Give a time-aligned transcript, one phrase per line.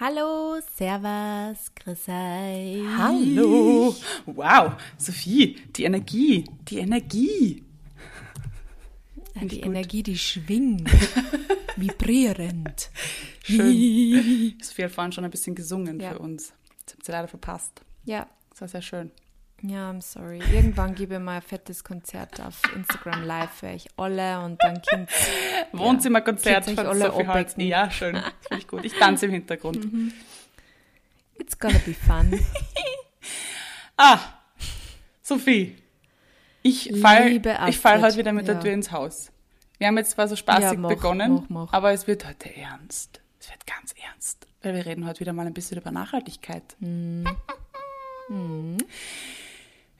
[0.00, 2.82] Hallo, Servus, grüß euch.
[2.96, 3.94] Hallo.
[4.24, 7.62] Wow, Sophie, die Energie, die Energie.
[9.34, 10.88] Ja, die Energie, die schwingt,
[11.76, 12.90] vibrierend.
[13.44, 14.54] Schön.
[14.62, 16.12] Sophie hat vorhin schon ein bisschen gesungen Ja.
[16.12, 16.54] für uns.
[16.86, 17.82] Das habt ihr leider verpasst.
[18.04, 19.10] Ja, Das war sehr schön.
[19.62, 20.40] Ja, I'm sorry.
[20.52, 24.80] Irgendwann gebe ich mal ein fettes Konzert auf Instagram live für euch alle und dann
[24.82, 25.10] kommt
[25.72, 27.54] Wohnzimmerkonzert ihr von alle Sophie Holz.
[27.58, 28.16] Ja, schön.
[28.16, 28.84] Finde ich gut.
[28.84, 29.86] Ich tanze im Hintergrund.
[31.38, 32.38] It's gonna be fun.
[34.02, 34.18] Ah,
[35.20, 35.76] Sophie.
[36.62, 38.54] Ich fall, ich fall heute wieder mit ja.
[38.54, 39.30] der Tür ins Haus.
[39.76, 41.72] Wir haben jetzt zwar so spaßig Ja, mach, begonnen, mach, mach.
[41.74, 43.20] aber es wird heute ernst.
[43.38, 44.46] Es wird ganz ernst.
[44.62, 46.62] Weil wir reden heute wieder mal ein bisschen über Nachhaltigkeit.
[46.80, 47.26] Hm.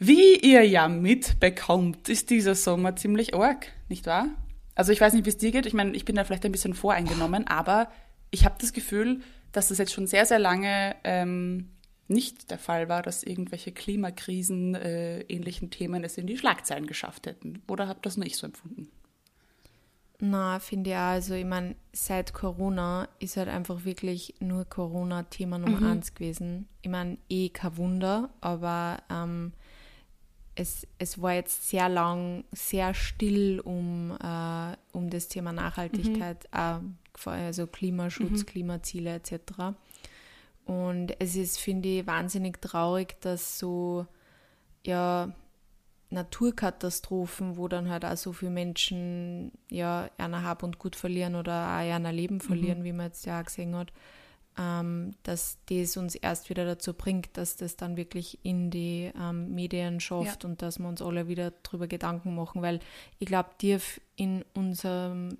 [0.03, 4.29] Wie ihr ja mitbekommt, ist dieser Sommer ziemlich arg, nicht wahr?
[4.75, 5.67] Also ich weiß nicht, wie es dir geht.
[5.67, 7.91] Ich meine, ich bin da vielleicht ein bisschen voreingenommen, aber
[8.31, 9.21] ich habe das Gefühl,
[9.53, 11.69] dass das jetzt schon sehr, sehr lange ähm,
[12.09, 17.27] nicht der Fall war, dass irgendwelche Klimakrisen, äh, ähnlichen Themen es in die Schlagzeilen geschafft
[17.27, 17.63] hätten.
[17.69, 18.89] Oder habt das nur ich so empfunden?
[20.19, 21.01] Na, finde ich auch.
[21.01, 26.69] Also, ich meine, seit Corona ist halt einfach wirklich nur Corona Thema Nummer eins gewesen.
[26.81, 29.53] Ich meine, eh kein Wunder, aber ähm,
[30.61, 36.79] es, es war jetzt sehr lang sehr still um, äh, um das Thema Nachhaltigkeit, äh,
[37.15, 39.75] vor allem also Klimaschutz, Klimaziele etc.
[40.67, 44.07] Und es ist, finde ich, wahnsinnig traurig, dass so,
[44.85, 45.33] ja,
[46.11, 51.53] Naturkatastrophen, wo dann halt auch so viele Menschen ja einer Hab und Gut verlieren oder
[51.53, 53.93] auch einer Leben verlieren, wie man jetzt ja auch gesehen hat,
[54.59, 59.55] ähm, dass das uns erst wieder dazu bringt, dass das dann wirklich in die ähm,
[59.55, 62.81] Medien schafft und dass wir uns alle wieder drüber Gedanken machen, weil
[63.19, 65.39] ich glaube, tief in unserem,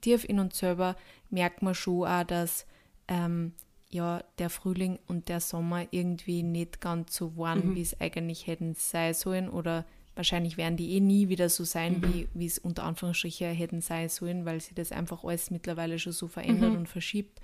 [0.00, 0.96] tief in uns selber
[1.30, 2.66] merkt man schon auch, dass
[3.08, 3.52] ähm,
[3.90, 8.74] ja, der Frühling und der Sommer irgendwie nicht ganz so waren, wie es eigentlich hätten
[8.74, 9.84] sein sollen oder
[10.14, 14.08] wahrscheinlich werden die eh nie wieder so sein, wie, wie es unter Anführungsstrichen hätten sein
[14.08, 17.40] sollen, weil sich das einfach alles mittlerweile schon so verändert und verschiebt.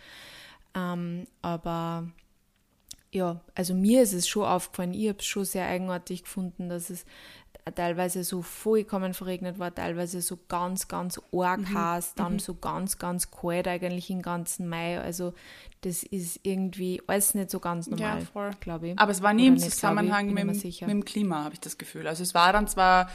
[0.75, 2.09] Ähm, aber
[3.11, 6.91] ja, also mir ist es schon aufgefallen, ich habe es schon sehr eigenartig gefunden, dass
[6.91, 7.05] es
[7.75, 13.31] teilweise so vollkommen verregnet war, teilweise so ganz, ganz arg heiß, dann so ganz, ganz
[13.31, 15.01] kalt eigentlich im ganzen Mai.
[15.01, 15.35] Also
[15.83, 18.51] das ist irgendwie alles nicht so ganz normal, voll.
[18.61, 18.99] glaube ich.
[18.99, 21.61] Aber es war nie Oder im nicht, Zusammenhang bin mit, mit dem Klima, habe ich
[21.61, 22.07] das Gefühl.
[22.07, 23.11] Also es war dann zwar,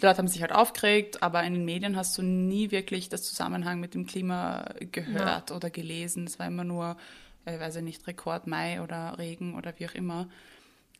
[0.00, 3.22] die Leute haben sich halt aufgeregt, aber in den Medien hast du nie wirklich das
[3.22, 6.24] Zusammenhang mit dem Klima gehört oder gelesen.
[6.24, 6.96] Es war immer nur,
[7.44, 10.28] äh, weiß ich nicht, Rekord Mai oder Regen oder wie auch immer.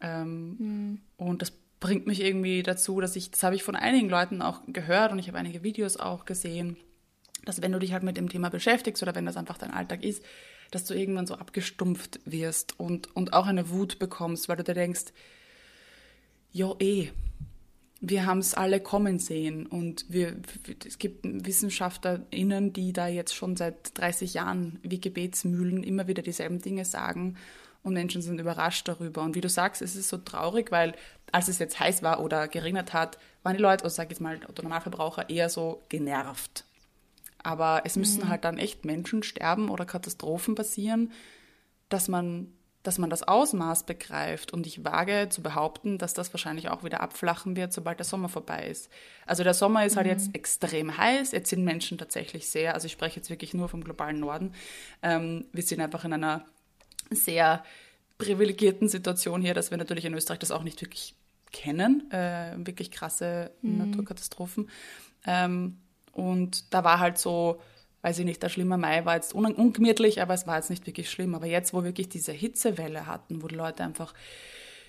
[0.00, 1.00] Ähm, Hm.
[1.16, 4.60] Und das bringt mich irgendwie dazu, dass ich, das habe ich von einigen Leuten auch
[4.66, 6.76] gehört und ich habe einige Videos auch gesehen,
[7.44, 10.02] dass wenn du dich halt mit dem Thema beschäftigst oder wenn das einfach dein Alltag
[10.02, 10.24] ist,
[10.70, 14.74] dass du irgendwann so abgestumpft wirst und, und auch eine Wut bekommst, weil du dir
[14.74, 15.12] denkst,
[16.50, 17.10] jo eh,
[18.00, 20.36] wir haben es alle kommen sehen und wir,
[20.86, 26.60] es gibt WissenschaftlerInnen, die da jetzt schon seit 30 Jahren wie Gebetsmühlen immer wieder dieselben
[26.60, 27.36] Dinge sagen
[27.86, 29.22] und Menschen sind überrascht darüber.
[29.22, 30.94] Und wie du sagst, es ist so traurig, weil
[31.30, 34.20] als es jetzt heiß war oder geregnet hat, waren die Leute, oder sag ich jetzt
[34.20, 36.64] mal, Normalverbraucher eher so genervt.
[37.44, 41.12] Aber es müssen halt dann echt Menschen sterben oder Katastrophen passieren,
[41.88, 42.52] dass man,
[42.86, 44.52] dass man das Ausmaß begreift.
[44.52, 48.28] Und ich wage zu behaupten, dass das wahrscheinlich auch wieder abflachen wird, sobald der Sommer
[48.28, 48.90] vorbei ist.
[49.26, 51.32] Also der Sommer ist halt jetzt extrem heiß.
[51.32, 54.52] Jetzt sind Menschen tatsächlich sehr, also ich spreche jetzt wirklich nur vom globalen Norden.
[55.02, 56.44] Ähm, wir sind einfach in einer
[57.10, 57.64] sehr
[58.18, 61.14] privilegierten Situation hier, dass wir natürlich in Österreich das auch nicht wirklich
[61.52, 64.70] kennen, äh, wirklich krasse Naturkatastrophen.
[65.26, 65.78] Ähm,
[66.12, 67.60] und da war halt so,
[68.02, 70.86] weiß ich nicht, der schlimme Mai war jetzt un ungemütlich, aber es war jetzt nicht
[70.86, 71.34] wirklich schlimm.
[71.34, 74.14] Aber jetzt, wo wirklich diese Hitzewelle hatten, wo die Leute einfach,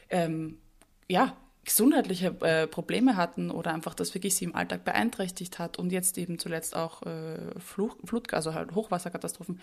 [0.09, 0.59] ähm,
[1.07, 1.35] ja,
[1.67, 6.17] gesundheitliche äh, Probleme hatten oder einfach das wirklich sie im Alltag beeinträchtigt hat und jetzt
[6.17, 9.59] eben zuletzt auch äh, Fluch, Flut, also halt Hochwasserkatastrophen,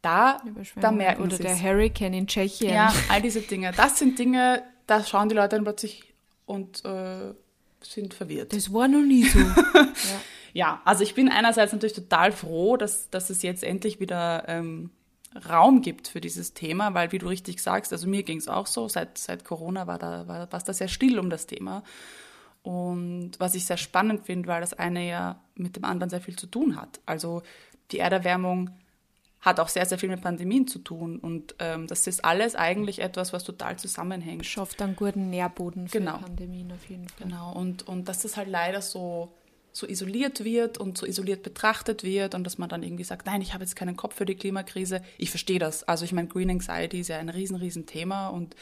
[0.00, 0.40] da,
[0.76, 2.72] da merken Oder der Hurricane in Tschechien.
[2.72, 3.72] ja, all diese Dinge.
[3.76, 6.14] Das sind Dinge, da schauen die Leute dann plötzlich
[6.46, 7.34] und äh,
[7.82, 8.52] sind verwirrt.
[8.52, 9.38] Das war noch nie so.
[9.74, 10.20] Ja,
[10.84, 14.90] also ich bin einerseits natürlich total froh, dass, dass es jetzt endlich wieder ähm,
[15.48, 18.66] Raum gibt für dieses Thema, weil wie du richtig sagst, also mir ging es auch
[18.66, 21.84] so, seit, seit Corona war da, war, da sehr still um das Thema.
[22.62, 26.36] Und was ich sehr spannend finde, weil das eine ja mit dem anderen sehr viel
[26.36, 27.00] zu tun hat.
[27.06, 27.42] Also
[27.92, 28.70] die Erderwärmung
[29.40, 31.18] hat auch sehr, sehr viel mit Pandemien zu tun.
[31.18, 34.44] Und ähm, das ist alles eigentlich etwas, was total zusammenhängt.
[34.44, 36.18] Schafft einen guten Nährboden für Genau.
[36.18, 37.28] Pandemien auf jeden Fall.
[37.28, 39.32] Genau, und, und dass das halt leider so
[39.72, 43.40] so isoliert wird und so isoliert betrachtet wird und dass man dann irgendwie sagt, nein,
[43.40, 45.02] ich habe jetzt keinen Kopf für die Klimakrise.
[45.16, 45.84] Ich verstehe das.
[45.84, 48.56] Also ich meine, Green Anxiety ist ja ein riesen, riesen Thema und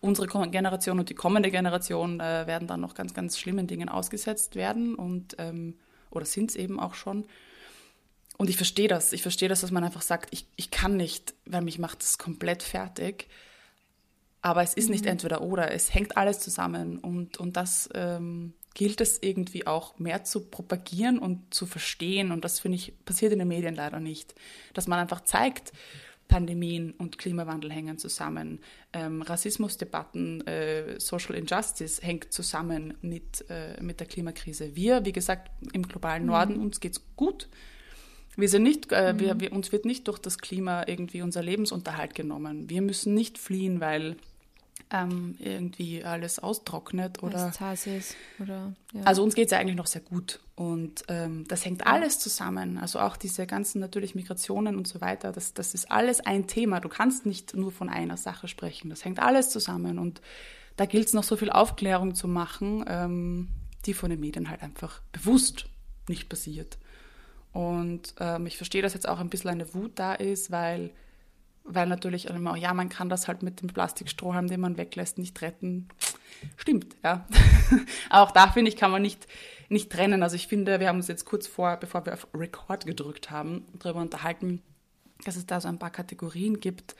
[0.00, 4.54] unsere Generation und die kommende Generation äh, werden dann noch ganz, ganz schlimmen Dingen ausgesetzt
[4.56, 5.74] werden und ähm,
[6.10, 7.24] oder sind es eben auch schon.
[8.36, 9.12] Und ich verstehe das.
[9.12, 12.18] Ich verstehe das, dass man einfach sagt, ich, ich kann nicht, weil mich macht das
[12.18, 13.28] komplett fertig.
[14.42, 14.92] Aber es ist mhm.
[14.92, 19.98] nicht entweder oder, es hängt alles zusammen und, und das ähm, gilt es irgendwie auch
[19.98, 22.32] mehr zu propagieren und zu verstehen.
[22.32, 24.34] Und das finde ich passiert in den Medien leider nicht.
[24.74, 25.72] Dass man einfach zeigt,
[26.28, 28.60] Pandemien und Klimawandel hängen zusammen.
[28.94, 34.74] Ähm, Rassismusdebatten, äh, Social Injustice hängt zusammen mit, äh, mit der Klimakrise.
[34.74, 36.62] Wir, wie gesagt, im globalen Norden, mhm.
[36.62, 37.48] uns geht es gut.
[38.34, 39.20] Wir sind nicht, äh, mhm.
[39.20, 42.70] wir, wir, uns wird nicht durch das Klima irgendwie unser Lebensunterhalt genommen.
[42.70, 44.16] Wir müssen nicht fliehen, weil
[44.92, 47.46] ähm, irgendwie alles austrocknet oder.
[48.38, 49.02] oder ja.
[49.04, 50.40] Also uns geht es ja eigentlich noch sehr gut.
[50.54, 52.78] Und ähm, das hängt alles zusammen.
[52.78, 56.80] Also auch diese ganzen natürlich Migrationen und so weiter, das, das ist alles ein Thema.
[56.80, 58.90] Du kannst nicht nur von einer Sache sprechen.
[58.90, 59.98] Das hängt alles zusammen.
[59.98, 60.20] Und
[60.76, 63.48] da gilt es noch so viel Aufklärung zu machen, ähm,
[63.86, 65.66] die von den Medien halt einfach bewusst
[66.08, 66.78] nicht passiert.
[67.52, 70.90] Und ähm, ich verstehe, dass jetzt auch ein bisschen eine Wut da ist, weil
[71.64, 75.40] weil natürlich immer, ja, man kann das halt mit dem Plastikstrohhalm, den man weglässt, nicht
[75.42, 75.88] retten.
[76.56, 77.26] Stimmt, ja.
[78.10, 79.26] auch da, finde ich, kann man nicht,
[79.68, 80.22] nicht trennen.
[80.22, 83.66] Also ich finde, wir haben uns jetzt kurz vor, bevor wir auf Record gedrückt haben,
[83.78, 84.60] darüber unterhalten,
[85.24, 86.96] dass es da so ein paar Kategorien gibt.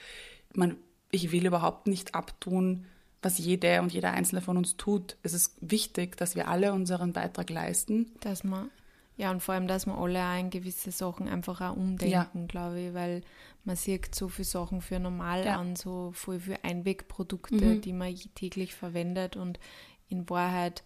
[0.55, 0.77] Man,
[1.11, 2.87] ich will überhaupt nicht abtun,
[3.21, 5.17] was jede und jeder Einzelne von uns tut.
[5.23, 8.13] Es ist wichtig, dass wir alle unseren Beitrag leisten.
[8.21, 8.71] Dass man
[9.17, 12.47] ja, und vor allem, dass wir alle auch in gewisse Sachen einfach auch umdenken, ja.
[12.49, 13.23] glaube ich, weil
[13.65, 15.59] man sieht so viele Sachen für normal ja.
[15.59, 17.81] an, so voll für Einwegprodukte, mhm.
[17.81, 19.61] die man täglich verwendet und
[20.09, 20.83] in Wahrheit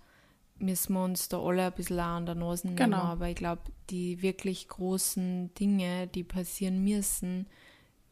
[0.58, 2.98] müssen wir uns da alle ein bisschen an der Nase nehmen, genau.
[2.98, 7.46] aber ich glaube, die wirklich großen Dinge, die passieren müssen,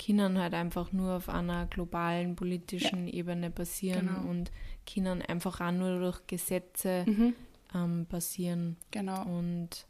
[0.04, 3.14] können halt einfach nur auf einer globalen politischen ja.
[3.14, 4.28] Ebene passieren genau.
[4.28, 4.50] und
[4.92, 7.34] können einfach auch nur durch Gesetze mhm.
[7.74, 8.76] ähm, passieren.
[8.90, 9.24] Genau.
[9.24, 9.86] Und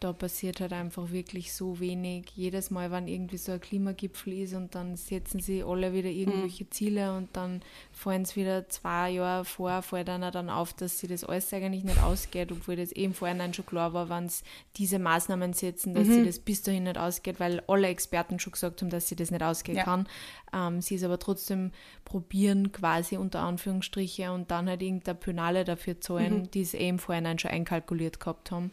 [0.00, 2.26] da passiert halt einfach wirklich so wenig.
[2.36, 6.64] Jedes Mal, wenn irgendwie so ein Klimagipfel ist und dann setzen sie alle wieder irgendwelche
[6.64, 6.70] mhm.
[6.70, 11.08] Ziele und dann fallen es wieder zwei Jahre vor, fällt einer dann auf, dass sie
[11.08, 14.44] das alles eigentlich nicht ausgeht, obwohl das eben vorhin schon klar war, wenn sie
[14.76, 16.12] diese Maßnahmen setzen, dass mhm.
[16.12, 19.32] sie das bis dahin nicht ausgeht, weil alle Experten schon gesagt haben, dass sie das
[19.32, 19.84] nicht ausgehen ja.
[19.84, 20.06] kann.
[20.52, 21.72] Ähm, sie es aber trotzdem
[22.04, 26.50] probieren, quasi unter Anführungsstriche und dann halt irgendeine Penale dafür zahlen, mhm.
[26.52, 28.70] die es eben vorhin schon einkalkuliert gehabt haben.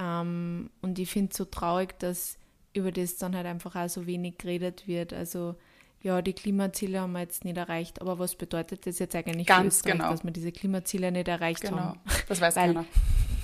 [0.00, 2.38] Ähm, und ich finde es so traurig, dass
[2.72, 5.12] über das dann halt einfach auch so wenig geredet wird.
[5.12, 5.56] Also
[6.02, 9.82] ja, die Klimaziele haben wir jetzt nicht erreicht, aber was bedeutet das jetzt eigentlich Ganz
[9.82, 10.10] genau.
[10.10, 11.76] dass wir diese Klimaziele nicht erreicht genau.
[11.76, 12.00] haben?
[12.28, 12.86] Das weiß Weil, keiner.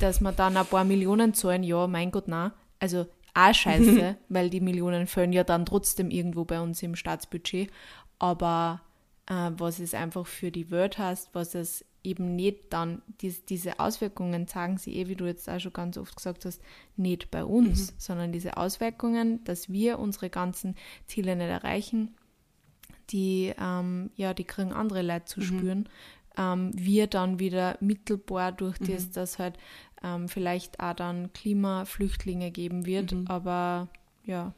[0.01, 2.53] Dass wir dann ein paar Millionen zahlen, ja, mein Gott, nein.
[2.79, 7.71] Also auch scheiße, weil die Millionen fällen ja dann trotzdem irgendwo bei uns im Staatsbudget.
[8.19, 8.81] Aber
[9.27, 13.81] äh, was es einfach für die Welt heißt, was es eben nicht dann, dies, diese
[13.81, 16.63] Auswirkungen zeigen sie eh, wie du jetzt auch schon ganz oft gesagt hast,
[16.97, 17.95] nicht bei uns, mhm.
[17.99, 20.77] sondern diese Auswirkungen, dass wir unsere ganzen
[21.07, 22.15] Ziele nicht erreichen,
[23.11, 25.45] die, ähm, ja, die kriegen andere Leute zu mhm.
[25.45, 25.89] spüren.
[26.39, 28.87] Ähm, wir dann wieder mittelbar durch mhm.
[28.87, 29.59] das, dass halt
[30.03, 33.27] ähm, vielleicht auch dann Klimaflüchtlinge geben wird, mhm.
[33.27, 33.89] aber
[34.25, 34.53] ja,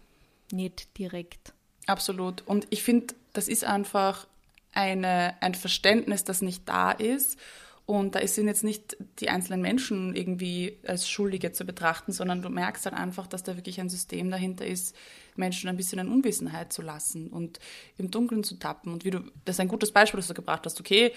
[0.52, 1.52] nicht direkt.
[1.86, 2.42] Absolut.
[2.46, 4.26] Und ich finde, das ist einfach
[4.72, 7.38] eine, ein Verständnis, das nicht da ist.
[7.86, 12.50] Und da sind jetzt nicht die einzelnen Menschen irgendwie als Schuldige zu betrachten, sondern du
[12.50, 14.94] merkst dann einfach, dass da wirklich ein System dahinter ist,
[15.36, 17.58] Menschen ein bisschen in Unwissenheit zu lassen und
[17.96, 18.92] im Dunkeln zu tappen.
[18.92, 20.78] Und wie du, das ist ein gutes Beispiel, das du gebracht hast.
[20.78, 21.12] Okay,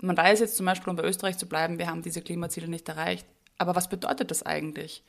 [0.00, 2.88] man weiß jetzt zum Beispiel, um bei Österreich zu bleiben, wir haben diese Klimaziele nicht
[2.88, 3.26] erreicht.
[3.56, 5.04] Aber was bedeutet das eigentlich?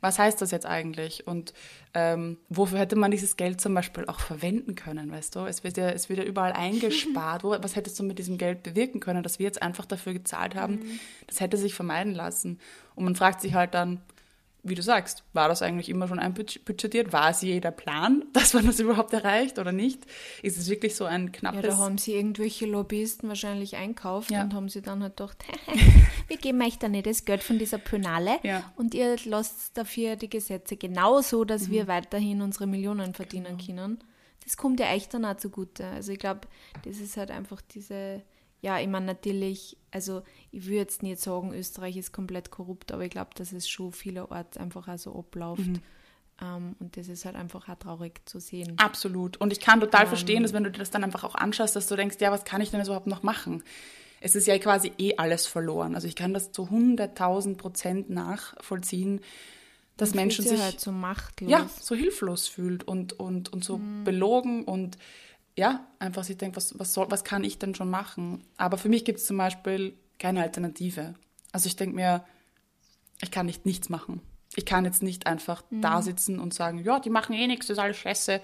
[0.00, 1.26] Was heißt das jetzt eigentlich?
[1.26, 1.54] Und
[1.94, 5.40] ähm, wofür hätte man dieses Geld zum Beispiel auch verwenden können, weißt du?
[5.40, 7.44] Es wird ja, es wird ja überall eingespart.
[7.44, 10.54] Wo, was hättest du mit diesem Geld bewirken können, dass wir jetzt einfach dafür gezahlt
[10.54, 10.74] haben?
[10.74, 11.00] Mhm.
[11.26, 12.60] Das hätte sich vermeiden lassen.
[12.94, 14.00] Und man fragt sich halt dann,
[14.68, 17.12] wie du sagst, war das eigentlich immer schon einbudgetiert?
[17.12, 20.04] War es jeder Plan, dass man das überhaupt erreicht oder nicht?
[20.42, 21.62] Ist es wirklich so ein knappes...
[21.62, 24.42] Ja, da haben sie irgendwelche Lobbyisten wahrscheinlich einkauft ja.
[24.42, 25.44] und haben sie dann halt gedacht,
[26.28, 28.70] wir geben euch da nicht das Geld von dieser Penale ja.
[28.76, 31.72] und ihr lasst dafür die Gesetze genauso, dass mhm.
[31.72, 33.82] wir weiterhin unsere Millionen verdienen genau.
[33.82, 33.98] können.
[34.44, 35.86] Das kommt ja echt dann auch zugute.
[35.86, 36.42] Also ich glaube,
[36.84, 38.22] das ist halt einfach diese
[38.60, 43.04] ja, ich meine natürlich, also ich würde jetzt nicht sagen, Österreich ist komplett korrupt, aber
[43.04, 45.66] ich glaube, dass es schon vielerorts einfach auch so abläuft.
[45.66, 45.82] Mhm.
[46.38, 48.74] Um, ähm, und das ist halt einfach auch traurig zu sehen.
[48.76, 49.38] Absolut.
[49.38, 51.34] Und ich kann total um, ähm, verstehen, dass wenn du dir das dann einfach auch
[51.34, 53.62] anschaust, dass du denkst, ja, was kann ich denn überhaupt noch machen?
[54.20, 55.94] es ist ja quasi eh alles verloren.
[55.94, 59.20] Also ich kann das zu 100.000 Prozent nachvollziehen,
[59.96, 61.50] dass Menschen sich halt so machtlos.
[61.50, 64.98] ja, so hilflos fühlt und, und, und so belogen und
[65.56, 68.44] ja, einfach sich denkt, was, was, soll, was kann ich denn schon machen?
[68.56, 71.14] Aber für mich gibt es zum Beispiel keine Alternative.
[71.52, 72.24] Also ich denke mir,
[73.22, 74.20] ich kann nicht nichts machen.
[74.54, 77.76] Ich kann jetzt nicht einfach da sitzen und sagen, ja, die machen eh nichts, das
[77.76, 78.40] ist alles scheiße.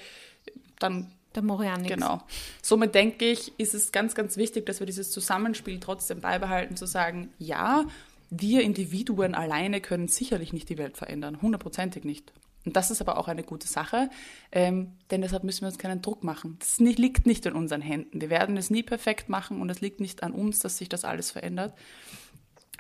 [0.79, 1.95] Dann Da mache ich auch nichts.
[1.95, 2.23] Genau.
[2.63, 6.87] Somit denke ich, ist es ganz, ganz wichtig, dass wir dieses Zusammenspiel trotzdem beibehalten, zu
[6.87, 7.85] sagen, ja,
[8.31, 12.33] wir Individuen alleine können sicherlich nicht die Welt verändern, hundertprozentig nicht.
[12.65, 14.09] Und das ist aber auch eine gute Sache,
[14.53, 16.57] ähm, denn deshalb müssen wir uns keinen Druck machen.
[16.61, 18.21] Das nicht, liegt nicht in unseren Händen.
[18.21, 21.05] Wir werden es nie perfekt machen und es liegt nicht an uns, dass sich das
[21.05, 21.75] alles verändert.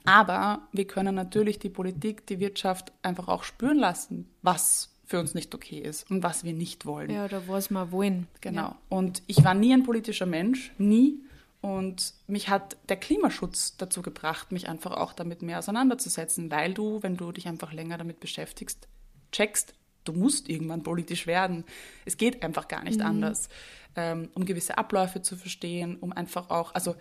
[0.04, 5.34] Aber wir können natürlich die Politik, die Wirtschaft einfach auch spüren lassen, was für uns
[5.34, 7.10] nicht okay ist und was wir nicht wollen.
[7.10, 8.26] Ja, oder was wir wollen.
[8.40, 8.74] Genau.
[8.88, 11.20] Und ich war nie ein politischer Mensch, nie.
[11.60, 17.02] Und mich hat der Klimaschutz dazu gebracht, mich einfach auch damit mehr auseinanderzusetzen, weil du,
[17.02, 18.88] wenn du dich einfach länger damit beschäftigst,
[19.32, 19.74] checkst,
[20.04, 21.64] du musst irgendwann politisch werden.
[22.04, 23.48] Es geht einfach gar nicht anders.
[23.94, 26.96] Ähm, um gewisse Abläufe zu verstehen, um einfach auch, also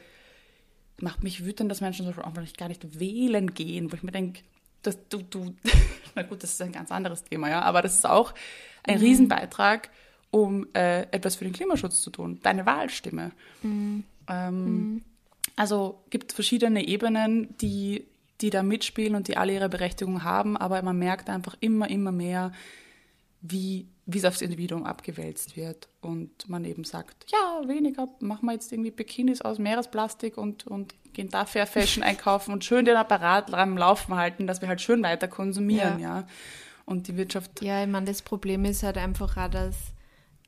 [1.00, 4.03] macht mich wütend, dass Menschen zum Beispiel einfach nicht, gar nicht wählen gehen, wo ich
[4.03, 4.41] mir denke,
[4.81, 5.55] dass du, du,
[6.15, 8.33] na gut, das ist ein ganz anderes Thema, ja, aber das ist auch
[8.83, 9.89] ein Riesenbeitrag,
[10.31, 13.31] um äh, etwas für den Klimaschutz zu tun, deine Wahlstimme.
[14.27, 15.01] Ähm,
[15.55, 18.05] Also gibt verschiedene Ebenen, die,
[18.41, 22.12] die da mitspielen und die alle ihre Berechtigung haben, aber man merkt einfach immer, immer
[22.12, 22.51] mehr,
[23.41, 25.89] wie, wie es aufs Individuum abgewälzt wird.
[26.01, 30.93] Und man eben sagt, ja, weniger, machen wir jetzt irgendwie Bikinis aus Meeresplastik und, und
[31.13, 34.81] gehen da Fair Fashion einkaufen und schön den Apparat am Laufen halten, dass wir halt
[34.81, 36.27] schön weiter konsumieren, ja.
[36.86, 39.75] Und die Wirtschaft, Ja, ich meine, das Problem ist halt einfach auch, dass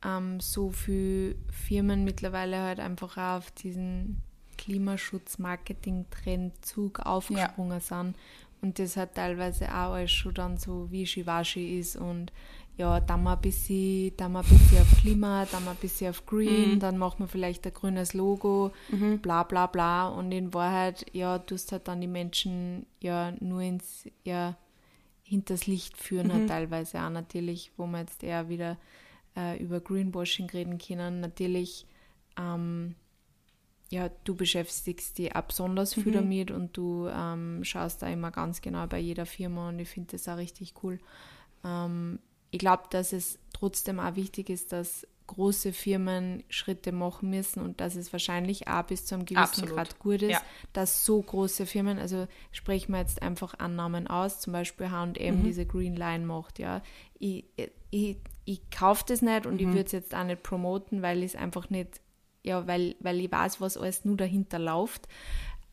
[0.04, 4.22] ähm, so viele Firmen mittlerweile halt einfach auch auf diesen
[4.58, 8.16] Klimaschutz-Marketing-Trend-Zug aufgesprungen sind.
[8.62, 11.98] Und das halt teilweise auch alles schon dann so wischiwaschi ist.
[11.98, 12.32] Und
[12.78, 16.10] ja, dann mal ein bisschen, dann mal ein bisschen auf Klima, dann mal ein bisschen
[16.10, 18.72] auf Green, dann macht man vielleicht ein grünes Logo,
[19.22, 20.08] bla bla bla.
[20.08, 24.56] Und in Wahrheit, ja, tust halt dann die Menschen ja nur ins, ja,
[25.24, 28.78] hinters Licht führen halt teilweise auch natürlich, wo wir jetzt eher wieder
[29.36, 31.20] äh, über Greenwashing reden können.
[31.20, 31.86] Natürlich,
[32.40, 32.96] ähm,
[33.94, 38.60] ja, du beschäftigst dich auch besonders viel damit und du ähm, schaust da immer ganz
[38.62, 40.98] genau bei jeder Firma und ich finde das auch richtig cool.
[41.64, 42.20] Ähm,
[42.50, 47.80] ich glaube, dass es trotzdem auch wichtig ist, dass große Firmen Schritte machen müssen und
[47.82, 49.76] dass es wahrscheinlich auch bis zu einem gewissen Absolut.
[49.76, 50.42] Grad gut ist, Ja.
[50.74, 55.44] dass so große Firmen, also sprechen wir jetzt einfach Annahmen aus, zum Beispiel H&M Mhm.
[55.44, 56.82] diese Green Line macht, ja.
[57.20, 57.46] Ich,
[57.92, 59.74] ich, ich kaufe das nicht und ich Mhm.
[59.74, 62.02] würde es jetzt auch nicht promoten, weil ich es einfach nicht,
[62.44, 65.08] ja, weil, weil ich weiß, was alles nur dahinter läuft.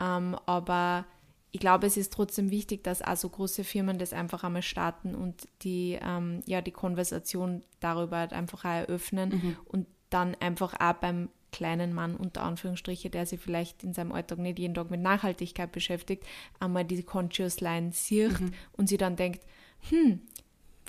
[0.01, 1.05] Ähm, aber
[1.53, 5.15] ich glaube, es ist trotzdem wichtig, dass auch so große Firmen das einfach einmal starten
[5.15, 11.29] und die, ähm, ja, die Konversation darüber halt einfach eröffnen und dann einfach auch beim
[11.53, 15.73] kleinen Mann unter Anführungsstriche, der sich vielleicht in seinem Alltag nicht jeden Tag mit Nachhaltigkeit
[15.73, 16.25] beschäftigt,
[16.61, 18.39] einmal diese Conscious Line sieht
[18.73, 19.41] und sie dann denkt,
[19.89, 20.21] hm,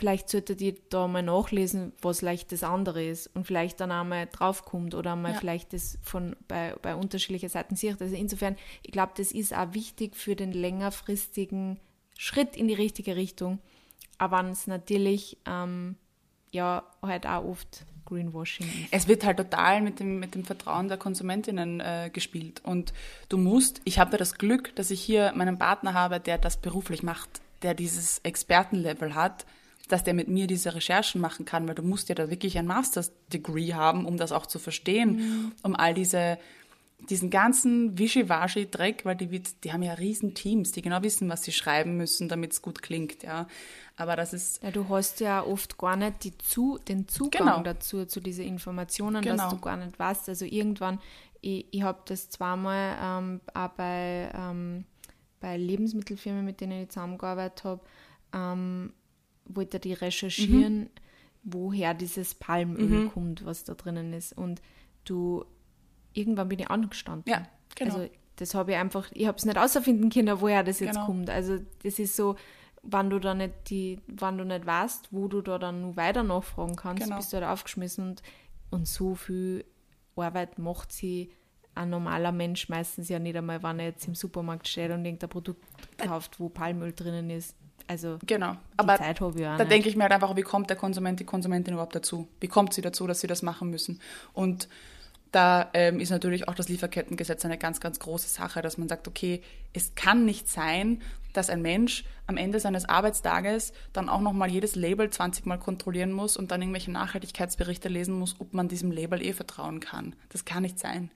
[0.02, 4.26] vielleicht sollte die da mal nachlesen, was leicht das andere ist und vielleicht dann einmal
[4.26, 5.38] draufkommt oder mal Ja.
[5.38, 8.02] vielleicht das von bei, bei unterschiedlichen Seiten sieht.
[8.02, 11.80] Also insofern, ich glaube, das ist auch wichtig für den längerfristigen
[12.18, 13.60] Schritt in die richtige Richtung.
[14.18, 15.98] Aber wenn es natürlich ähm,
[16.52, 18.88] ja halt auch oft Greenwashing ist.
[18.90, 22.60] es wird halt total mit dem, mit dem Vertrauen der Konsumentinnen äh, gespielt.
[22.64, 22.92] Und
[23.30, 27.04] du musst, ich habe das Glück, dass ich hier meinen Partner habe, der das beruflich
[27.04, 27.30] macht,
[27.62, 29.46] der dieses Expertenlevel hat,
[29.92, 32.66] dass der mit mir diese Recherchen machen kann, weil du musst ja da wirklich ein
[32.68, 36.38] Master's Degree haben, um das auch zu verstehen, um all diese
[37.10, 41.52] diesen ganzen Wischiwaschi-Dreck, weil die, die haben ja riesen Teams, die genau wissen, was sie
[41.52, 43.48] schreiben müssen, damit es gut klingt, ja.
[43.98, 47.64] Aber das ist, Ja, du hast ja oft gar nicht die zu, den Zugang Genau.
[47.64, 49.36] dazu, zu diesen Informationen, Genau.
[49.36, 50.30] dass du gar nicht weißt.
[50.30, 51.00] Also irgendwann,
[51.42, 54.86] ich, ich habe das zweimal ähm, auch bei, ähm,
[55.40, 57.82] bei Lebensmittelfirmen, mit denen ich zusammengearbeitet habe,
[58.34, 58.94] ähm,
[59.56, 60.90] wollte die recherchieren, Mhm.
[61.44, 64.34] woher dieses Palmöl kommt, was da drinnen ist.
[64.38, 64.62] Und
[65.06, 65.44] du,
[66.14, 67.24] irgendwann bin ich angestanden.
[67.32, 67.96] Ja, genau.
[67.96, 71.06] Also das habe ich einfach, ich habe es nicht außerfinden können, woher das jetzt Genau.
[71.06, 71.30] kommt.
[71.30, 72.36] Also das ist so,
[72.84, 76.24] wenn du da nicht die, wenn du nicht weißt, wo du da dann nur weiter
[76.24, 77.18] nachfragen kannst, Genau.
[77.18, 78.24] bist du halt aufgeschmissen und,
[78.72, 79.66] und so viel
[80.16, 81.32] Arbeit macht sie
[81.74, 85.30] ein normaler Mensch meistens ja nicht einmal, wenn er jetzt im Supermarkt steht und irgendein
[85.30, 85.64] Produkt
[85.98, 87.56] kauft, wo Palmöl drinnen ist.
[87.88, 88.56] Also genau.
[88.78, 89.72] Aber Zeit habe ich auch Da nicht.
[89.72, 92.28] denke ich mir halt einfach, wie kommt der Konsument, die Konsumentin überhaupt dazu?
[92.40, 94.00] Wie kommt sie dazu, dass sie das machen müssen?
[94.34, 94.68] Und
[95.32, 99.08] da ähm, ist natürlich auch das Lieferkettengesetz eine ganz, ganz große Sache, dass man sagt,
[99.08, 99.42] okay,
[99.74, 104.76] es kann nicht sein, dass ein Mensch am Ende seines Arbeitstages dann auch nochmal jedes
[104.76, 109.22] Label 20 Mal kontrollieren muss und dann irgendwelche Nachhaltigkeitsberichte lesen muss, ob man diesem Label
[109.22, 110.14] eh vertrauen kann.
[110.30, 111.10] Das kann nicht sein.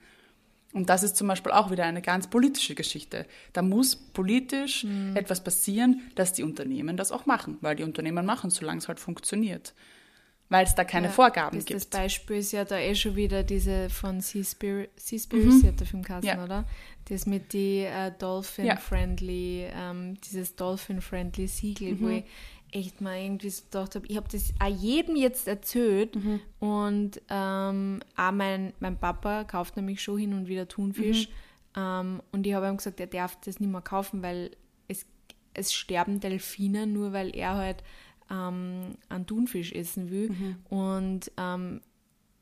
[0.76, 3.24] Und das ist zum Beispiel auch wieder eine ganz politische Geschichte.
[3.54, 5.16] Da muss politisch mhm.
[5.16, 9.00] etwas passieren, dass die Unternehmen das auch machen, weil die Unternehmen machen, solange es halt
[9.00, 9.72] funktioniert
[10.48, 11.74] weil es da keine ja, Vorgaben gibt.
[11.74, 15.66] Das Beispiel ist ja da eh schon wieder diese von Seaspiracy, mhm.
[15.66, 16.44] hat der Film ja.
[16.44, 16.64] oder?
[17.06, 19.90] Das mit die äh, Dolphin-Friendly, ja.
[19.90, 22.00] ähm, dieses Dolphin-Friendly Siegel, mhm.
[22.00, 22.24] wo ich
[22.76, 26.40] echt mal irgendwie so gedacht habe, ich habe das auch jedem jetzt erzählt mhm.
[26.58, 31.32] und ähm, auch mein, mein Papa kauft nämlich schon hin und wieder Thunfisch mhm.
[31.82, 34.50] ähm, und ich habe ihm gesagt, er darf das nicht mehr kaufen, weil
[34.88, 35.06] es,
[35.54, 37.82] es sterben Delfine, nur weil er halt
[38.30, 40.30] ähm, einen Thunfisch essen will.
[40.30, 40.56] Mhm.
[40.68, 41.80] Und ähm,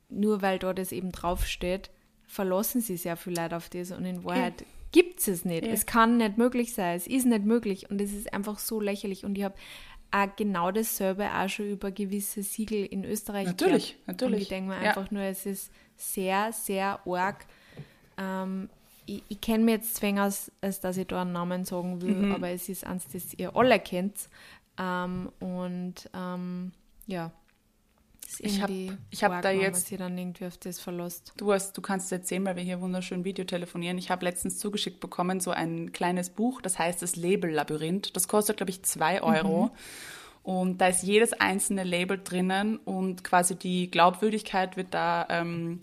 [0.09, 1.89] nur weil da das eben draufsteht,
[2.25, 3.91] verlassen sie sehr viel Leute auf das.
[3.91, 4.67] Und in Wahrheit ja.
[4.91, 5.65] gibt es es nicht.
[5.65, 5.71] Ja.
[5.71, 6.95] Es kann nicht möglich sein.
[6.95, 7.89] Es ist nicht möglich.
[7.89, 9.25] Und es ist einfach so lächerlich.
[9.25, 9.55] Und ich habe
[10.11, 14.07] auch genau dasselbe auch schon über gewisse Siegel in Österreich Natürlich, gehört.
[14.07, 14.35] natürlich.
[14.35, 14.89] Und ich denke mir ja.
[14.89, 17.45] einfach nur, es ist sehr, sehr arg.
[18.17, 18.69] Ähm,
[19.05, 22.15] ich, ich kenne mich jetzt zwänger, als, als dass ich da einen Namen sagen will,
[22.15, 22.31] mhm.
[22.33, 24.29] aber es ist eins, das ihr alle kennt.
[24.77, 26.71] Ähm, und ähm,
[27.07, 27.31] ja,
[28.39, 29.91] ich habe ich hab da jetzt.
[29.99, 31.33] Dann irgendwie auf das verlost.
[31.37, 33.97] Du, hast, du kannst erzählen, weil wir hier wunderschön Video telefonieren.
[33.97, 38.15] Ich habe letztens zugeschickt bekommen, so ein kleines Buch, das heißt das Label-Labyrinth.
[38.15, 39.65] Das kostet, glaube ich, zwei Euro.
[39.65, 39.71] Mhm.
[40.43, 45.81] Und da ist jedes einzelne Label drinnen und quasi die Glaubwürdigkeit wird da ähm,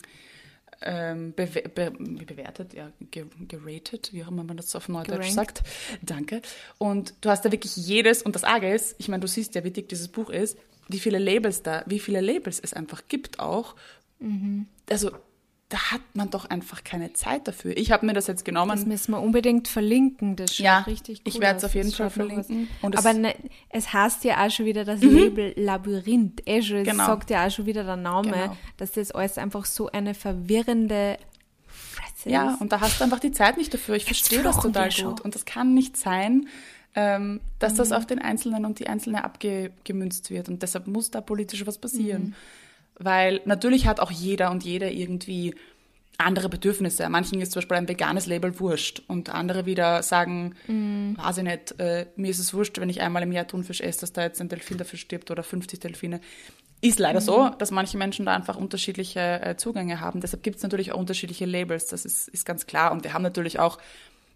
[0.82, 5.34] ähm, be be bewertet, ja, geratet, wie auch immer man das auf Neudeutsch Gerankt.
[5.34, 5.62] sagt.
[6.02, 6.42] Danke.
[6.78, 9.64] Und du hast da wirklich jedes, und das Arge ist, ich meine, du siehst ja,
[9.64, 10.56] wie dick dieses Buch ist,
[10.88, 13.74] wie viele Labels da, wie viele Labels es einfach gibt auch.
[14.18, 14.66] Mhm.
[14.90, 15.10] Also
[15.72, 17.74] da hat man doch einfach keine Zeit dafür.
[17.78, 18.76] Ich habe mir das jetzt genommen.
[18.76, 20.36] Das müssen wir unbedingt verlinken.
[20.36, 21.22] Das ja, richtig cool.
[21.24, 22.68] Ich werde es auf jeden Fall verlinken.
[22.82, 23.34] Aber ne,
[23.70, 25.16] es heißt ja auch schon wieder das mhm.
[25.16, 26.42] Label Labyrinth.
[26.46, 27.04] Eh schon, genau.
[27.04, 28.56] Es sagt ja auch schon wieder der Name, genau.
[28.76, 31.16] dass das alles einfach so eine verwirrende
[31.66, 32.60] Fresse Ja, ist.
[32.60, 33.94] und da hast du einfach die Zeit nicht dafür.
[33.94, 35.22] Ich verstehe das total gut.
[35.22, 36.48] Und das kann nicht sein,
[36.94, 37.78] ähm, dass mhm.
[37.78, 40.48] das auf den Einzelnen und die Einzelne abgemünzt wird.
[40.48, 42.22] Und deshalb muss da politisch was passieren.
[42.22, 42.34] Mhm.
[42.98, 45.54] Weil natürlich hat auch jeder und jeder irgendwie
[46.18, 47.08] andere Bedürfnisse.
[47.08, 51.16] Manchen ist zum Beispiel ein veganes Label wurscht und andere wieder sagen, mm.
[51.16, 54.00] weiß ich nicht, äh, mir ist es wurscht, wenn ich einmal im Jahr Thunfisch esse,
[54.00, 56.20] dass da jetzt ein Delfin dafür stirbt oder 50 Delfine.
[56.80, 57.22] Ist leider mm.
[57.22, 60.20] so, dass manche Menschen da einfach unterschiedliche äh, Zugänge haben.
[60.20, 62.92] Deshalb gibt es natürlich auch unterschiedliche Labels, das ist, ist ganz klar.
[62.92, 63.78] Und wir haben natürlich auch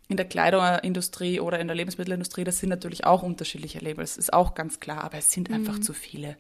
[0.09, 4.55] in der Kleiderindustrie oder in der Lebensmittelindustrie, das sind natürlich auch unterschiedliche Labels, ist auch
[4.55, 5.55] ganz klar, aber es sind mm.
[5.55, 6.37] einfach zu viele.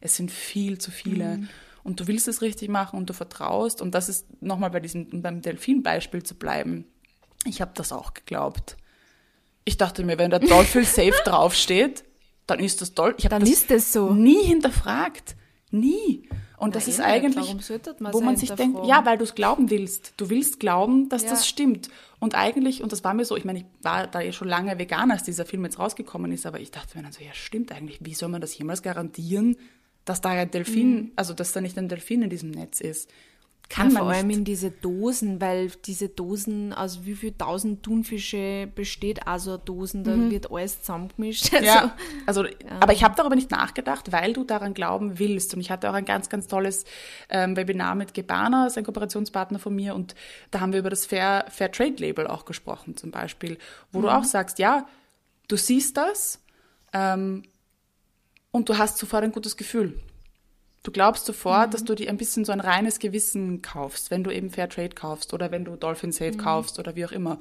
[0.00, 1.38] Es sind viel zu viele.
[1.38, 1.48] Mhm.
[1.82, 3.80] Und du willst es richtig machen und du vertraust.
[3.80, 6.86] Und das ist nochmal bei diesem, beim Delfin-Beispiel zu bleiben.
[7.46, 8.76] Ich habe das auch geglaubt.
[9.64, 12.04] Ich dachte mir, wenn da Dolphin Safe draufsteht,
[12.46, 13.14] dann ist das toll.
[13.18, 14.12] Ich habe das ist das so.
[14.12, 15.36] nie hinterfragt.
[15.70, 16.28] Nie.
[16.64, 17.54] Und Na, das ist eigentlich,
[18.00, 20.14] wo man sich denkt, ja, weil du es glauben willst.
[20.16, 21.28] Du willst glauben, dass ja.
[21.28, 21.90] das stimmt.
[22.20, 24.78] Und eigentlich, und das war mir so, ich meine, ich war da ja schon lange
[24.78, 27.70] vegan, als dieser Film jetzt rausgekommen ist, aber ich dachte mir dann so, ja, stimmt
[27.70, 27.98] eigentlich.
[28.00, 29.58] Wie soll man das jemals garantieren,
[30.06, 31.12] dass da ein Delfin, mhm.
[31.16, 33.10] also dass da nicht ein Delfin in diesem Netz ist.
[33.70, 34.18] Kann ja, man vor nicht.
[34.18, 40.04] allem in diese Dosen, weil diese Dosen aus wie viel tausend Thunfische besteht, also Dosen,
[40.04, 40.30] da mhm.
[40.30, 41.52] wird alles zusammengemischt.
[41.54, 41.96] Also, ja,
[42.26, 42.52] also, ja.
[42.80, 45.54] aber ich habe darüber nicht nachgedacht, weil du daran glauben willst.
[45.54, 46.84] Und ich hatte auch ein ganz, ganz tolles
[47.30, 50.14] ähm, Webinar mit Gebana, ist ein Kooperationspartner von mir, und
[50.50, 53.58] da haben wir über das Fair, Fair Trade Label auch gesprochen, zum Beispiel,
[53.92, 54.02] wo mhm.
[54.02, 54.86] du auch sagst, ja,
[55.48, 56.40] du siehst das,
[56.92, 57.44] ähm,
[58.50, 59.98] und du hast sofort ein gutes Gefühl.
[60.84, 61.70] Du glaubst sofort, mhm.
[61.72, 64.90] dass du dir ein bisschen so ein reines Gewissen kaufst, wenn du eben Fair Trade
[64.90, 66.36] kaufst oder wenn du Dolphin Safe mhm.
[66.36, 67.38] kaufst oder wie auch immer.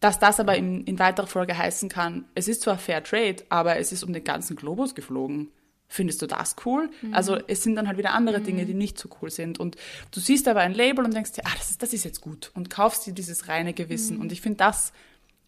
[0.00, 3.78] Dass das aber in, in weiterer Folge heißen kann, es ist zwar Fair Trade, aber
[3.78, 5.48] es ist um den ganzen Globus geflogen.
[5.88, 6.90] Findest du das cool?
[7.00, 7.14] Mhm.
[7.14, 8.78] Also es sind dann halt wieder andere Dinge, die mhm.
[8.80, 9.58] nicht so cool sind.
[9.58, 9.76] Und
[10.10, 12.50] du siehst aber ein Label und denkst dir, ah, das ist, das ist jetzt gut
[12.54, 14.16] und kaufst dir dieses reine Gewissen.
[14.16, 14.20] Mhm.
[14.20, 14.92] Und ich finde, das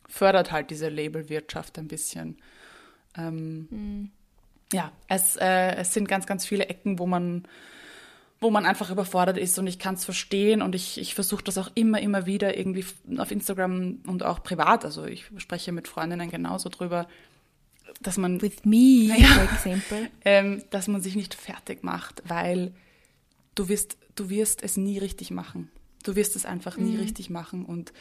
[0.08, 2.38] fördert halt diese Labelwirtschaft ein bisschen.
[3.14, 4.10] Ähm, mhm
[4.72, 7.44] ja, es, äh, es sind ganz, ganz viele Ecken, wo man,
[8.40, 11.58] wo man einfach überfordert ist und ich kann es verstehen und ich, ich versuche das
[11.58, 12.84] auch immer, immer wieder irgendwie
[13.18, 17.06] auf Instagram und auch privat, also ich spreche mit Freundinnen genauso drüber,
[18.00, 18.40] dass man...
[18.40, 20.10] With me, ja, for example.
[20.24, 22.72] Ähm, dass man sich nicht fertig macht, weil
[23.54, 25.70] du wirst, du wirst es nie richtig machen.
[26.02, 27.00] Du wirst es einfach nie mhm.
[27.00, 27.92] richtig machen und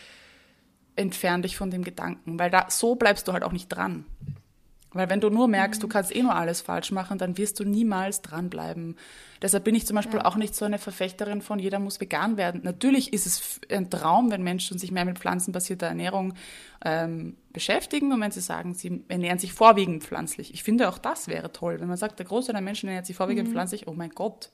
[0.95, 4.05] entfern dich von dem Gedanken, weil da so bleibst du halt auch nicht dran.
[4.91, 7.63] Weil wenn du nur merkst, du kannst eh nur alles falsch machen, dann wirst du
[7.63, 8.95] niemals dranbleiben.
[9.41, 10.25] Deshalb bin ich zum Beispiel ja.
[10.25, 12.61] auch nicht so eine Verfechterin von, jeder muss vegan werden.
[12.63, 16.33] Natürlich ist es ein Traum, wenn Menschen sich mehr mit pflanzenbasierter Ernährung
[16.83, 20.53] ähm, beschäftigen und wenn sie sagen, sie ernähren sich vorwiegend pflanzlich.
[20.53, 21.79] Ich finde auch das wäre toll.
[21.79, 23.53] Wenn man sagt, der Großteil der Menschen ernährt sich vorwiegend mhm.
[23.53, 24.49] pflanzlich, oh mein Gott,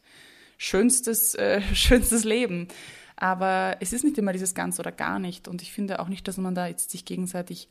[0.57, 2.67] schönstes, äh, schönstes Leben.
[3.15, 5.47] Aber es ist nicht immer dieses ganz oder gar nicht.
[5.47, 7.69] Und ich finde auch nicht, dass man da jetzt sich gegenseitig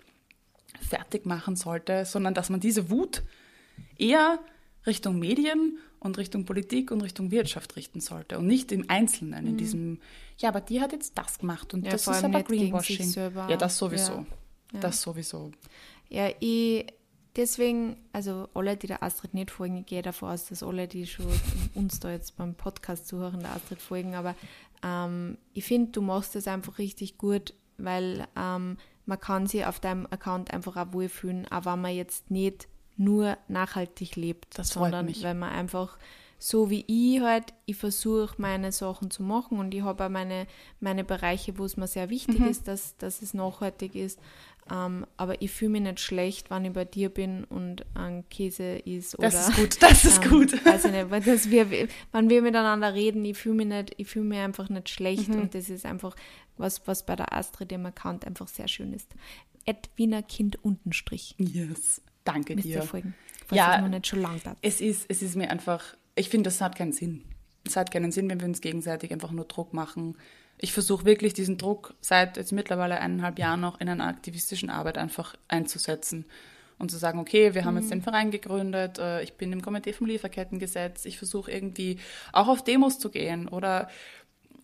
[0.81, 3.23] fertig machen sollte, sondern dass man diese Wut
[3.97, 4.39] eher
[4.87, 9.53] Richtung Medien und Richtung Politik und Richtung Wirtschaft richten sollte und nicht im Einzelnen, in
[9.55, 9.59] mhm.
[9.59, 10.01] diesem,
[10.39, 13.11] ja, aber die hat jetzt das gemacht und ja, das ist aber Greenwashing.
[13.15, 14.13] Ja, das sowieso.
[14.13, 14.27] Ja.
[14.75, 14.81] Ja.
[14.81, 15.53] Das sowieso.
[16.11, 16.87] Ja, ich,
[17.37, 21.07] deswegen, also alle, die der Astrid nicht folgen, ich gehe davon aus, dass alle, die
[21.07, 21.27] schon
[21.75, 24.35] uns da jetzt beim Podcast zuhören, der Astrid folgen, aber
[24.83, 29.81] ähm, ich finde, du machst das einfach richtig gut, weil ähm, man kann sich auf
[29.81, 35.09] deinem Account einfach auch wohlfühlen, auch wenn man jetzt nicht nur nachhaltig lebt, das sondern
[35.23, 35.99] weil man einfach
[36.39, 40.47] so wie ich halt, ich versuche meine Sachen zu machen und ich habe auch meine,
[40.79, 42.49] meine Bereiche, wo es mir sehr wichtig mhm.
[42.49, 44.19] ist, dass, dass es nachhaltig ist.
[44.71, 48.77] Ähm, aber ich fühle mich nicht schlecht, wenn ich bei dir bin und ein Käse
[48.77, 49.19] ist.
[49.19, 50.53] Oder, das ist gut, das ist ähm, gut.
[50.65, 54.09] Weiß ich nicht, weil das wir, wenn wir miteinander reden, ich fühle mich nicht, ich
[54.09, 55.43] fühle mich einfach nicht schlecht mhm.
[55.43, 56.17] und das ist einfach
[56.57, 59.11] was, was bei der Astrid im Account einfach sehr schön ist.
[59.97, 61.35] Wiener Kind Untenstrich.
[61.39, 62.83] Yes, danke Müsst dir.
[62.83, 63.15] Folgen,
[63.51, 66.77] ja, es nicht schon lang es ist, es ist mir einfach, ich finde, das hat
[66.77, 67.25] keinen Sinn.
[67.67, 70.17] Es hat keinen Sinn, wenn wir uns gegenseitig einfach nur Druck machen
[70.59, 74.99] ich versuche wirklich diesen Druck seit jetzt mittlerweile eineinhalb Jahren noch in einer aktivistischen Arbeit
[74.99, 76.25] einfach einzusetzen
[76.79, 77.81] und zu sagen, okay, wir haben mhm.
[77.81, 81.99] jetzt den Verein gegründet, äh, ich bin im Komitee vom Lieferkettengesetz, ich versuche irgendwie
[82.33, 83.89] auch auf Demos zu gehen oder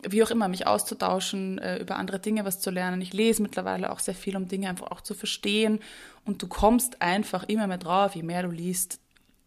[0.07, 3.01] wie auch immer, mich auszutauschen, äh, über andere Dinge was zu lernen.
[3.01, 5.79] Ich lese mittlerweile auch sehr viel, um Dinge einfach auch zu verstehen.
[6.25, 8.99] Und du kommst einfach immer mehr drauf, je mehr du liest,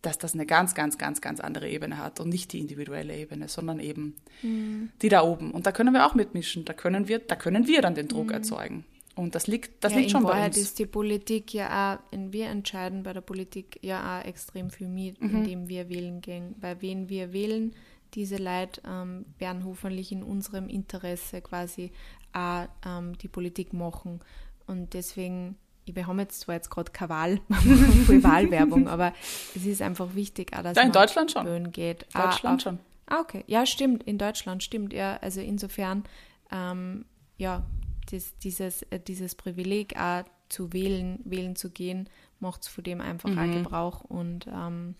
[0.06, 3.48] dass das eine ganz, ganz, ganz, ganz andere Ebene hat und nicht die individuelle Ebene,
[3.48, 4.90] sondern eben mhm.
[5.02, 5.50] die da oben.
[5.50, 6.64] Und da können wir auch mitmischen.
[6.64, 8.34] Da können wir, da können wir dann den Druck mhm.
[8.34, 8.84] erzeugen.
[9.16, 10.62] Und das liegt, das ja, liegt schon bei Wahrheit uns.
[10.62, 15.20] ist die Politik ja auch, wir entscheiden bei der Politik ja auch extrem viel mit,
[15.22, 15.36] mhm.
[15.36, 16.56] indem wir wählen gehen.
[16.60, 17.74] Bei wen wir wählen,
[18.14, 21.92] diese Leute ähm, werden hoffentlich in unserem Interesse quasi
[22.32, 24.20] auch ähm, die Politik machen.
[24.66, 27.40] Und deswegen wir haben jetzt zwar jetzt gerade keine Wahl,
[28.06, 29.12] viel Wahlwerbung, aber
[29.54, 31.44] es ist einfach wichtig, auch, dass ja, in Deutschland schon.
[31.44, 32.06] Böen geht.
[32.14, 32.78] Deutschland ah, schon.
[33.06, 33.44] Ah, okay.
[33.46, 34.02] Ja, stimmt.
[34.04, 34.92] In Deutschland stimmt.
[34.92, 36.04] Ja, also insofern,
[36.50, 37.04] ähm,
[37.36, 37.64] ja,
[38.10, 42.08] das, dieses, äh, dieses Privileg auch zu wählen, wählen zu gehen,
[42.40, 43.38] macht es von dem einfach mhm.
[43.38, 44.94] auch Gebrauch und ähm,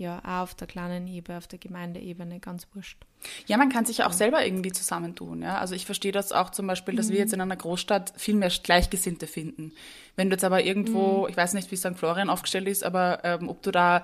[0.00, 3.04] ja, auch auf der kleinen Ebene, auf der Gemeindeebene ganz wurscht.
[3.46, 5.42] Ja, man kann sich ja auch selber irgendwie zusammentun.
[5.42, 5.58] Ja?
[5.58, 7.12] Also ich verstehe das auch zum Beispiel, dass mhm.
[7.12, 9.72] wir jetzt in einer Großstadt viel mehr Gleichgesinnte finden.
[10.16, 11.28] Wenn du jetzt aber irgendwo, mhm.
[11.28, 11.96] ich weiß nicht, wie St.
[11.96, 14.02] Florian aufgestellt ist, aber ähm, ob du da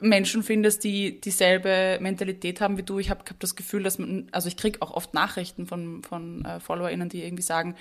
[0.00, 2.98] Menschen findest, die dieselbe Mentalität haben wie du.
[2.98, 6.44] Ich habe hab das Gefühl, dass man, also ich kriege auch oft Nachrichten von, von
[6.44, 7.76] äh, FollowerInnen, die irgendwie sagen,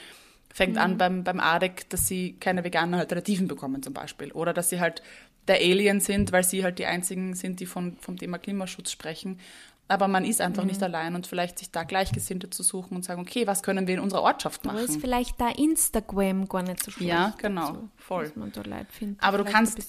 [0.55, 0.81] fängt mhm.
[0.81, 4.31] an beim, beim ADEC, dass sie keine veganen Alternativen bekommen zum Beispiel.
[4.31, 5.01] Oder dass sie halt
[5.47, 9.39] der Alien sind, weil sie halt die einzigen sind, die von, vom Thema Klimaschutz sprechen.
[9.87, 10.69] Aber man ist einfach mhm.
[10.69, 13.93] nicht allein und vielleicht sich da Gleichgesinnte zu suchen und sagen, okay, was können wir
[13.93, 14.77] in unserer Ortschaft machen?
[14.77, 17.09] Da ist vielleicht da Instagram gar nicht so schlecht.
[17.09, 18.25] Ja, genau, so, voll.
[18.25, 19.79] Dass man da Leute findet, Aber du kannst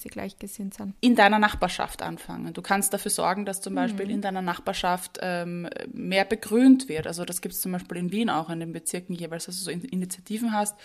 [1.01, 2.53] in deiner Nachbarschaft anfangen.
[2.53, 3.77] Du kannst dafür sorgen, dass zum mhm.
[3.77, 7.07] Beispiel in deiner Nachbarschaft ähm, mehr begrünt wird.
[7.07, 9.65] Also das gibt es zum Beispiel in Wien auch in den Bezirken jeweils, dass du
[9.65, 10.77] so Initiativen hast,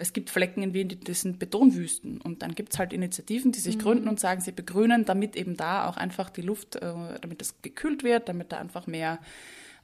[0.00, 2.22] es gibt Flecken in Wien, die, die sind Betonwüsten.
[2.22, 3.80] Und dann gibt es halt Initiativen, die sich mhm.
[3.82, 7.60] gründen und sagen, sie begrünen, damit eben da auch einfach die Luft, äh, damit das
[7.60, 9.18] gekühlt wird, damit da einfach mehr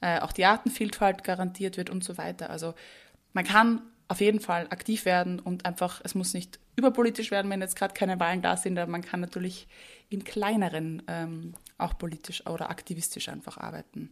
[0.00, 2.50] äh, auch die Artenvielfalt garantiert wird und so weiter.
[2.50, 2.74] Also
[3.32, 7.60] man kann auf jeden Fall aktiv werden und einfach, es muss nicht überpolitisch werden, wenn
[7.60, 9.66] jetzt gerade keine Wahlen da sind, aber man kann natürlich
[10.10, 14.10] im kleineren ähm, auch politisch oder aktivistisch einfach arbeiten.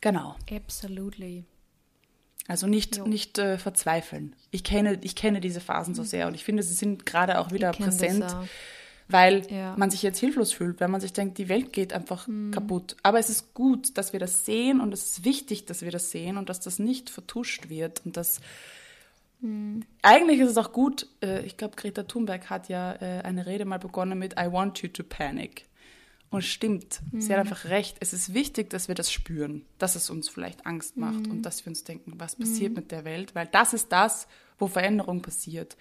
[0.00, 0.36] Genau.
[0.50, 1.44] Absolutely.
[2.46, 4.34] Also nicht, nicht äh, verzweifeln.
[4.50, 7.50] Ich kenne, ich kenne diese Phasen so sehr und ich finde, sie sind gerade auch
[7.50, 8.46] wieder präsent, auch.
[9.08, 9.74] Weil ja.
[9.76, 12.50] man sich jetzt hilflos fühlt, weil man sich denkt, die Welt geht einfach mhm.
[12.50, 12.96] kaputt.
[13.02, 16.10] Aber es ist gut, dass wir das sehen und es ist wichtig, dass wir das
[16.10, 18.40] sehen und dass das nicht vertuscht wird und dass
[19.40, 19.84] mhm.
[20.02, 23.64] Eigentlich ist es auch gut, äh, ich glaube, Greta Thunberg hat ja äh, eine Rede
[23.64, 25.64] mal begonnen mit I want you to panic.
[26.30, 27.20] Und stimmt, mhm.
[27.22, 27.50] sie hat mhm.
[27.50, 27.96] einfach recht.
[28.00, 31.30] Es ist wichtig, dass wir das spüren, dass es uns vielleicht Angst macht mhm.
[31.30, 32.76] und dass wir uns denken, was passiert mhm.
[32.76, 35.76] mit der Welt, weil das ist das, wo Veränderung passiert.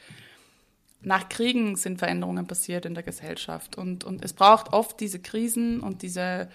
[1.08, 5.80] Nach Kriegen sind Veränderungen passiert in der Gesellschaft und, und es braucht oft diese Krisen
[5.80, 6.50] und diese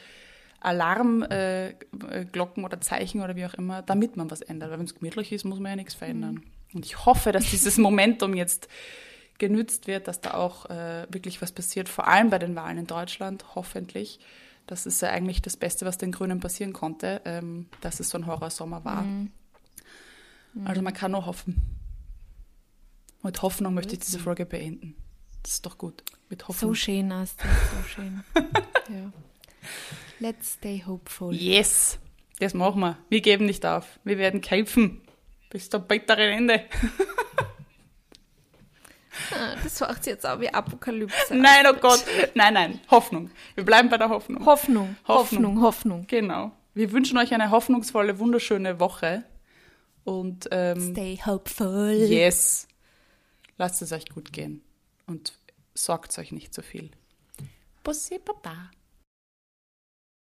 [0.60, 4.70] Alarmglocken äh, oder Zeichen oder wie auch immer, damit man was ändert.
[4.70, 6.34] Weil wenn es gemütlich ist, muss man ja nichts verändern.
[6.34, 6.42] Mhm.
[6.74, 8.68] Und ich hoffe, dass dieses Momentum jetzt
[9.38, 12.86] genützt wird, dass da auch äh, wirklich was passiert, vor allem bei den Wahlen in
[12.86, 14.20] Deutschland, hoffentlich.
[14.66, 18.18] Das ist ja eigentlich das Beste, was den Grünen passieren konnte, ähm, dass es so
[18.18, 19.00] ein Horrorsommer war.
[19.00, 19.30] Mhm.
[20.66, 21.81] Also man kann nur hoffen.
[23.22, 24.96] Mit Hoffnung möchte ich diese Folge beenden.
[25.42, 26.02] Das ist doch gut.
[26.28, 26.70] Mit Hoffnung.
[26.70, 28.22] So schön, Astrid, so schön.
[28.34, 29.12] ja.
[30.18, 31.34] Let's stay hopeful.
[31.34, 31.98] Yes,
[32.40, 32.98] das machen wir.
[33.08, 33.98] Wir geben nicht auf.
[34.04, 35.00] Wir werden kämpfen
[35.50, 36.64] bis zum bitteren Ende.
[39.30, 41.34] Ah, Das macht jetzt auch wie Apokalypse.
[41.36, 42.02] Nein, oh Gott.
[42.34, 42.80] Nein, nein.
[42.90, 43.30] Hoffnung.
[43.54, 44.44] Wir bleiben bei der Hoffnung.
[44.46, 45.56] Hoffnung, Hoffnung.
[45.56, 46.06] Hoffnung, Hoffnung.
[46.06, 46.52] Genau.
[46.74, 49.24] Wir wünschen euch eine hoffnungsvolle, wunderschöne Woche.
[50.04, 51.92] Und ähm, Stay hopeful.
[52.08, 52.66] yes,
[53.62, 54.60] lasst es euch gut gehen.
[55.06, 55.38] Und
[55.72, 56.90] sorgt euch nicht zu viel.
[57.84, 58.72] Bussi, Baba.